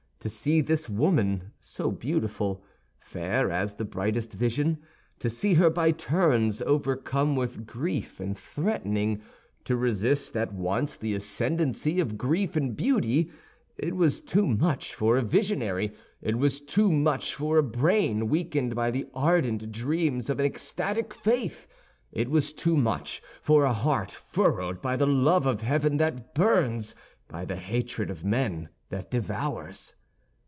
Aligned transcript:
To 0.21 0.29
see 0.29 0.61
this 0.61 0.87
woman, 0.87 1.51
so 1.61 1.89
beautiful, 1.89 2.63
fair 2.99 3.49
as 3.49 3.73
the 3.73 3.85
brightest 3.85 4.33
vision, 4.33 4.77
to 5.17 5.31
see 5.31 5.55
her 5.55 5.71
by 5.71 5.89
turns 5.89 6.61
overcome 6.61 7.35
with 7.35 7.65
grief 7.65 8.19
and 8.19 8.37
threatening; 8.37 9.23
to 9.63 9.75
resist 9.75 10.37
at 10.37 10.53
once 10.53 10.95
the 10.95 11.15
ascendancy 11.15 11.99
of 11.99 12.19
grief 12.19 12.55
and 12.55 12.75
beauty—it 12.77 13.95
was 13.95 14.21
too 14.21 14.45
much 14.45 14.93
for 14.93 15.17
a 15.17 15.23
visionary; 15.23 15.91
it 16.21 16.37
was 16.37 16.61
too 16.61 16.91
much 16.91 17.33
for 17.33 17.57
a 17.57 17.63
brain 17.63 18.29
weakened 18.29 18.75
by 18.75 18.91
the 18.91 19.07
ardent 19.15 19.71
dreams 19.71 20.29
of 20.29 20.39
an 20.39 20.45
ecstatic 20.45 21.15
faith; 21.15 21.65
it 22.11 22.29
was 22.29 22.53
too 22.53 22.77
much 22.77 23.23
for 23.41 23.63
a 23.63 23.73
heart 23.73 24.11
furrowed 24.11 24.83
by 24.83 24.95
the 24.95 25.07
love 25.07 25.47
of 25.47 25.61
heaven 25.61 25.97
that 25.97 26.35
burns, 26.35 26.95
by 27.27 27.43
the 27.43 27.55
hatred 27.57 28.11
of 28.11 28.23
men 28.23 28.69
that 28.89 29.09
devours. 29.09 29.95